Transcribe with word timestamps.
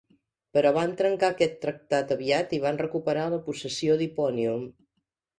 Però 0.57 0.69
van 0.75 0.93
trencar 1.01 1.27
aquest 1.33 1.59
tractat 1.65 2.13
aviat 2.15 2.55
i 2.57 2.59
van 2.63 2.79
recuperar 2.81 3.27
la 3.33 3.39
possessió 3.49 3.99
d'Hipponium. 4.01 4.65